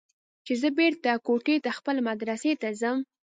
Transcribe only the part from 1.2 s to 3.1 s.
کوټې ته خپلې مدرسې ته ځم.